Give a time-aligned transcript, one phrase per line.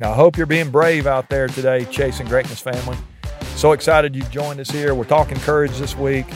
[0.00, 2.96] Now, I hope you're being brave out there today, chasing greatness family.
[3.56, 4.94] So excited you've joined us here.
[4.94, 6.26] We're talking courage this week.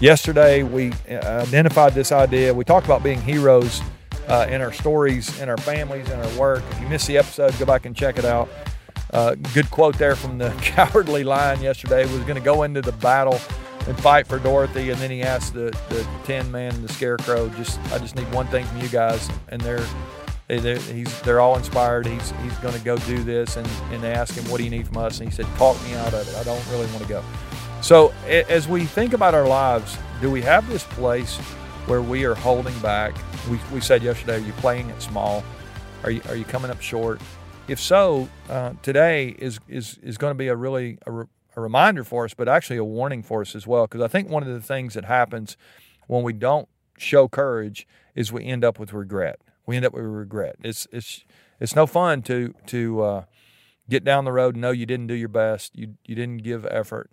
[0.00, 2.54] Yesterday, we uh, identified this idea.
[2.54, 3.82] We talked about being heroes
[4.28, 6.62] uh, in our stories, in our families, in our work.
[6.70, 8.48] If you missed the episode, go back and check it out.
[9.12, 12.06] Uh, good quote there from the cowardly lion yesterday.
[12.06, 13.38] Was going to go into the battle
[13.86, 17.50] and fight for Dorothy, and then he asked the the Tin Man, and the scarecrow,
[17.50, 19.84] just I just need one thing from you guys, and they're
[20.58, 22.06] they're, he's, they're all inspired.
[22.06, 23.56] He's, he's going to go do this.
[23.56, 25.20] And, and him, What do you need from us?
[25.20, 26.36] And he said, Talk me out of it.
[26.36, 27.22] I don't really want to go.
[27.80, 31.36] So, as we think about our lives, do we have this place
[31.86, 33.14] where we are holding back?
[33.50, 35.42] We, we said yesterday, Are you playing it small?
[36.04, 37.20] Are you, are you coming up short?
[37.68, 41.24] If so, uh, today is, is, is going to be a really a, re,
[41.56, 43.86] a reminder for us, but actually a warning for us as well.
[43.86, 45.56] Because I think one of the things that happens
[46.08, 46.68] when we don't
[47.02, 50.56] show courage is we end up with regret we end up with regret.
[50.62, 51.24] It's it's
[51.60, 53.24] it's no fun to to uh,
[53.88, 55.76] get down the road and know you didn't do your best.
[55.76, 57.10] You you didn't give effort.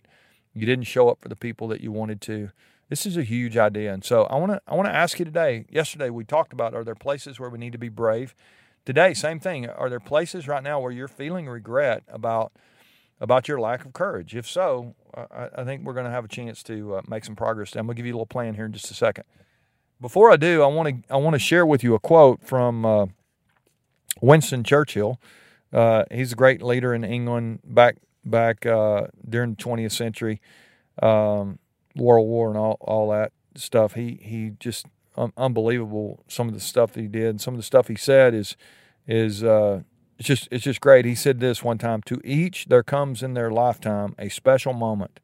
[0.54, 2.50] You didn't show up for the people that you wanted to.
[2.90, 5.26] This is a huge idea, and so I want to I want to ask you
[5.26, 5.66] today.
[5.70, 8.36] Yesterday we talked about are there places where we need to be brave.
[8.86, 9.68] Today, same thing.
[9.68, 12.52] Are there places right now where you're feeling regret about
[13.22, 14.36] about your lack of courage?
[14.36, 17.36] If so, I, I think we're going to have a chance to uh, make some
[17.36, 17.76] progress.
[17.76, 19.26] I'm going to give you a little plan here in just a second
[20.02, 22.86] before I do, I want to I want to share with you a quote from
[22.86, 23.06] uh,
[24.22, 25.20] Winston Churchill.
[25.72, 30.42] Uh, he's a great leader in England back back uh, during the 20th century,
[31.02, 31.60] um,
[31.96, 33.94] World War and all, all that stuff.
[33.94, 36.24] He he just um, unbelievable.
[36.28, 38.56] Some of the stuff that he did, and some of the stuff he said is
[39.08, 39.82] is uh,
[40.18, 41.06] it's just it's just great.
[41.06, 45.20] He said this one time: "To each there comes in their lifetime a special moment."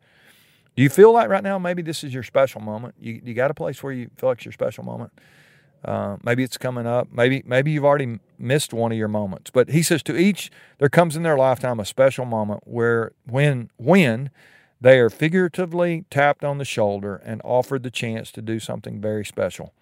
[0.76, 2.96] Do you feel like right now maybe this is your special moment?
[3.00, 5.12] You, you got a place where you feel like it's your special moment?
[5.84, 7.08] Uh, maybe it's coming up.
[7.12, 9.52] Maybe maybe you've already missed one of your moments.
[9.52, 13.70] But he says to each there comes in their lifetime a special moment where when
[13.78, 14.32] when
[14.82, 19.24] they are figuratively tapped on the shoulder and offered the chance to do something very
[19.24, 19.74] special,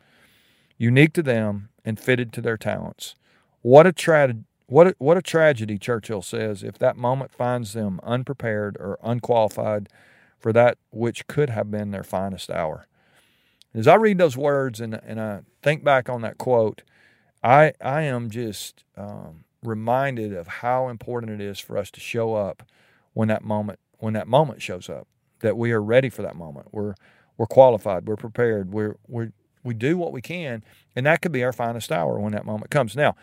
[0.78, 3.16] unique to them and fitted to their talents.
[3.62, 4.36] What a tra-
[4.68, 9.88] what a, what a tragedy, Churchill says, if that moment finds them unprepared or unqualified
[10.44, 12.86] for that which could have been their finest hour.
[13.74, 16.84] As I read those words and, and I think back on that quote,
[17.42, 22.36] I, I am just um, reminded of how important it is for us to show
[22.36, 22.62] up
[23.14, 25.08] when that moment when that moment shows up.
[25.40, 26.68] That we are ready for that moment.
[26.72, 26.96] We're
[27.38, 28.06] we're qualified.
[28.06, 28.74] We're prepared.
[28.74, 29.30] We're we
[29.64, 30.64] we do what we can,
[30.96, 32.96] and that could be our finest hour when that moment comes.
[32.96, 33.16] Now,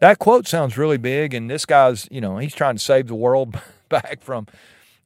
[0.00, 3.14] that quote sounds really big, and this guy's you know he's trying to save the
[3.14, 3.58] world
[3.88, 4.46] back from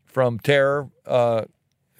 [0.06, 0.88] from terror.
[1.06, 1.44] Uh,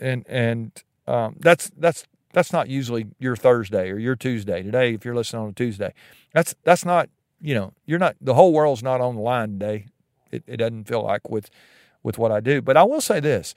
[0.01, 4.95] and and um, that's that's that's not usually your Thursday or your Tuesday today.
[4.95, 5.95] If you're listening on a Tuesday,
[6.33, 7.09] that's that's not
[7.41, 9.87] you know you're not the whole world's not on the line today.
[10.31, 11.51] It, it doesn't feel like with
[12.03, 13.55] with what I do, but I will say this: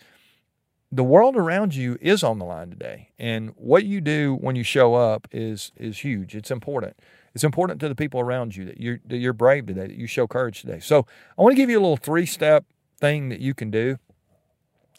[0.91, 4.63] the world around you is on the line today, and what you do when you
[4.63, 6.35] show up is is huge.
[6.35, 6.97] It's important.
[7.33, 10.07] It's important to the people around you that you're that you're brave today, that you
[10.07, 10.79] show courage today.
[10.79, 11.05] So
[11.37, 12.65] I want to give you a little three step
[12.99, 13.97] thing that you can do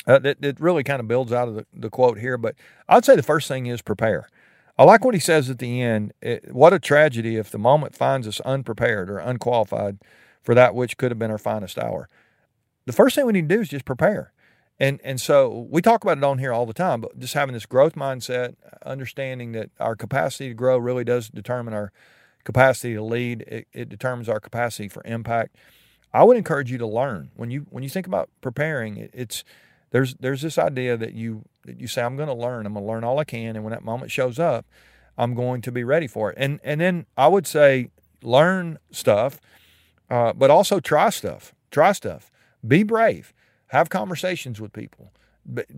[0.06, 2.54] uh, that, really kind of builds out of the, the quote here, but
[2.88, 4.28] I'd say the first thing is prepare.
[4.78, 6.12] I like what he says at the end.
[6.20, 9.98] It, what a tragedy if the moment finds us unprepared or unqualified
[10.42, 12.08] for that which could have been our finest hour.
[12.86, 14.32] The first thing we need to do is just prepare.
[14.80, 17.52] And and so we talk about it on here all the time, but just having
[17.52, 21.92] this growth mindset, understanding that our capacity to grow really does determine our
[22.42, 23.42] capacity to lead.
[23.42, 25.56] It, it determines our capacity for impact.
[26.12, 28.96] I would encourage you to learn when you when you think about preparing.
[28.96, 29.44] It, it's
[29.92, 32.66] there's there's this idea that you that you say I'm going to learn.
[32.66, 34.66] I'm going to learn all I can, and when that moment shows up,
[35.16, 36.38] I'm going to be ready for it.
[36.38, 37.90] And and then I would say
[38.22, 39.38] learn stuff,
[40.10, 41.54] uh, but also try stuff.
[41.70, 42.30] Try stuff.
[42.66, 43.32] Be brave.
[43.68, 45.12] Have conversations with people.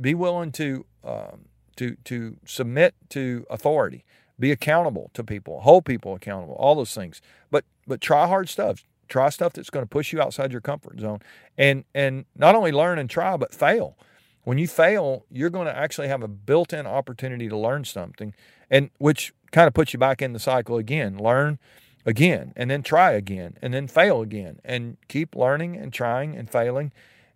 [0.01, 1.47] Be willing to um,
[1.77, 4.05] to to submit to authority.
[4.39, 5.61] Be accountable to people.
[5.61, 6.55] Hold people accountable.
[6.55, 7.21] All those things.
[7.51, 8.85] But but try hard stuff.
[9.09, 11.21] Try stuff that's going to push you outside your comfort zone,
[11.59, 13.97] and and not only learn and try, but fail.
[14.45, 18.35] When you fail, you're going to actually have a built-in opportunity to learn something,
[18.71, 21.17] and which kind of puts you back in the cycle again.
[21.17, 21.59] Learn
[22.05, 26.51] again, and then try again, and then fail again, and keep learning and trying and
[26.51, 26.93] failing,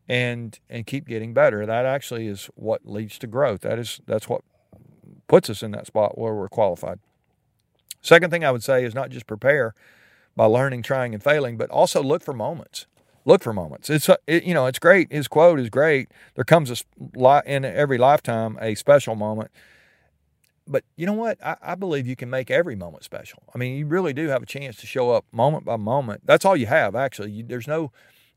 [0.08, 1.64] and and keep getting better.
[1.64, 3.60] That actually is what leads to growth.
[3.60, 4.42] That is that's what
[5.28, 6.98] puts us in that spot where we're qualified.
[8.00, 9.74] Second thing I would say is not just prepare,
[10.38, 12.86] by learning, trying, and failing, but also look for moments.
[13.24, 13.90] Look for moments.
[13.90, 15.12] It's uh, it, you know it's great.
[15.12, 16.08] His quote is great.
[16.36, 16.76] There comes a
[17.14, 19.50] lot in every lifetime a special moment.
[20.66, 21.44] But you know what?
[21.44, 23.42] I, I believe you can make every moment special.
[23.54, 26.22] I mean, you really do have a chance to show up moment by moment.
[26.24, 27.32] That's all you have, actually.
[27.32, 27.90] You, there's no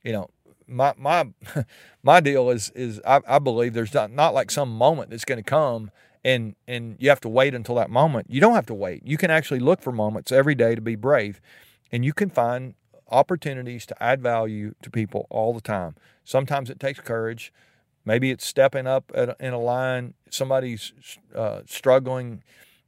[0.03, 0.29] you know,
[0.67, 1.27] my my
[2.03, 5.37] my deal is is I, I believe there's not, not like some moment that's going
[5.37, 5.91] to come
[6.23, 8.27] and and you have to wait until that moment.
[8.29, 9.05] You don't have to wait.
[9.05, 11.41] You can actually look for moments every day to be brave,
[11.91, 12.75] and you can find
[13.09, 15.95] opportunities to add value to people all the time.
[16.23, 17.51] Sometimes it takes courage.
[18.05, 20.15] Maybe it's stepping up in a line.
[20.29, 20.93] Somebody's
[21.35, 22.41] uh, struggling,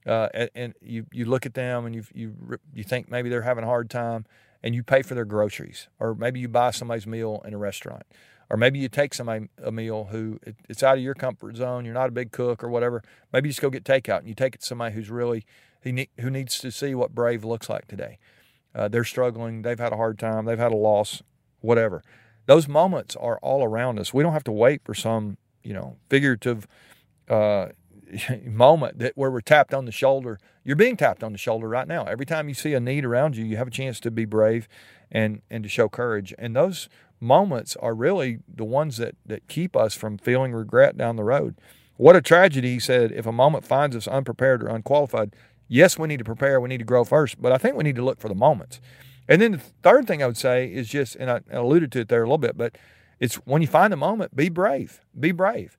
[0.07, 2.35] uh, and, you you look at them and you you
[2.73, 4.25] you think maybe they're having a hard time
[4.63, 8.03] and you pay for their groceries, or maybe you buy somebody's meal in a restaurant,
[8.49, 11.85] or maybe you take somebody a meal who it's out of your comfort zone.
[11.85, 13.03] You're not a big cook or whatever.
[13.31, 15.45] Maybe you just go get takeout and you take it to somebody who's really
[15.83, 18.17] who needs to see what brave looks like today.
[18.75, 19.61] Uh, they're struggling.
[19.61, 20.45] They've had a hard time.
[20.45, 21.21] They've had a loss,
[21.61, 22.03] whatever.
[22.45, 24.13] Those moments are all around us.
[24.13, 26.67] We don't have to wait for some, you know, figurative
[27.29, 27.67] uh,
[28.45, 30.39] moment that where we're tapped on the shoulder.
[30.63, 32.05] You're being tapped on the shoulder right now.
[32.05, 34.67] Every time you see a need around you, you have a chance to be brave
[35.11, 36.33] and and to show courage.
[36.37, 36.89] And those
[37.19, 41.55] moments are really the ones that that keep us from feeling regret down the road.
[41.95, 45.35] What a tragedy, he said, if a moment finds us unprepared or unqualified.
[45.67, 47.95] Yes, we need to prepare, we need to grow first, but I think we need
[47.95, 48.79] to look for the moments.
[49.27, 52.09] And then the third thing I would say is just, and I alluded to it
[52.09, 52.77] there a little bit, but
[53.19, 55.01] it's when you find the moment, be brave.
[55.17, 55.77] Be brave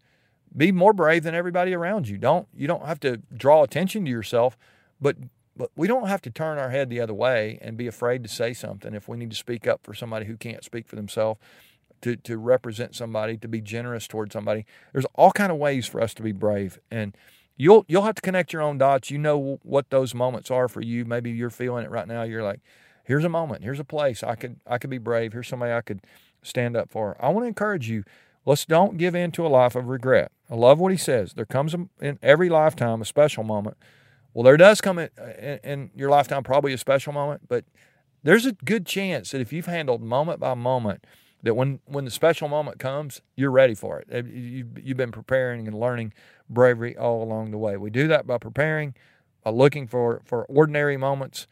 [0.56, 2.18] be more brave than everybody around you.
[2.18, 4.56] Don't you don't have to draw attention to yourself,
[5.00, 5.16] but
[5.56, 8.28] but we don't have to turn our head the other way and be afraid to
[8.28, 11.40] say something if we need to speak up for somebody who can't speak for themselves,
[12.02, 14.64] to to represent somebody, to be generous towards somebody.
[14.92, 17.16] There's all kind of ways for us to be brave and
[17.56, 19.10] you'll you'll have to connect your own dots.
[19.10, 21.04] You know what those moments are for you.
[21.04, 22.22] Maybe you're feeling it right now.
[22.22, 22.60] You're like,
[23.04, 25.32] here's a moment, here's a place I could I could be brave.
[25.32, 26.00] Here's somebody I could
[26.42, 27.16] stand up for.
[27.20, 28.04] I want to encourage you
[28.46, 30.30] Let's don't give in to a life of regret.
[30.50, 31.32] I love what he says.
[31.32, 33.76] There comes in every lifetime a special moment.
[34.34, 35.06] Well, there does come uh,
[35.38, 37.64] in, in your lifetime probably a special moment, but
[38.22, 41.06] there's a good chance that if you've handled moment by moment,
[41.44, 44.26] that when when the special moment comes, you're ready for it.
[44.26, 46.12] You've, you've been preparing and learning
[46.48, 47.76] bravery all along the way.
[47.76, 48.94] We do that by preparing,
[49.44, 51.46] by looking for for ordinary moments,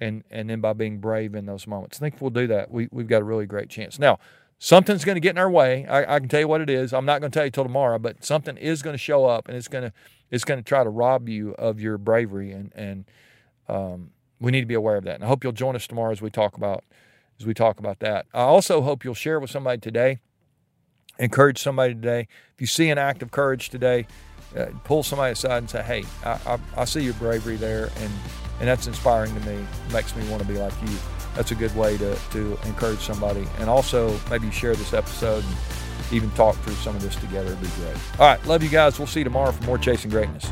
[0.00, 1.98] and and then by being brave in those moments.
[1.98, 3.98] I think if we'll do that, we we've got a really great chance.
[3.98, 4.18] Now,
[4.58, 5.86] something's going to get in our way.
[5.86, 6.94] I, I, can tell you what it is.
[6.94, 9.46] I'm not going to tell you till tomorrow, but something is going to show up,
[9.46, 9.92] and it's going to
[10.30, 13.04] it's going to try to rob you of your bravery, and and
[13.68, 14.10] um,
[14.40, 15.16] we need to be aware of that.
[15.16, 16.82] And I hope you'll join us tomorrow as we talk about
[17.38, 18.26] as we talk about that.
[18.32, 20.20] I also hope you'll share with somebody today.
[21.18, 22.28] Encourage somebody today.
[22.54, 24.06] If you see an act of courage today,
[24.56, 28.12] uh, pull somebody aside and say, "Hey, I, I, I see your bravery there, and
[28.60, 29.64] and that's inspiring to me.
[29.92, 30.96] Makes me want to be like you."
[31.34, 33.46] that's a good way to, to encourage somebody.
[33.58, 37.60] And also maybe share this episode and even talk through some of this together would
[37.60, 37.96] be great.
[38.18, 38.98] All right, love you guys.
[38.98, 40.50] We'll see you tomorrow for more Chasing Greatness.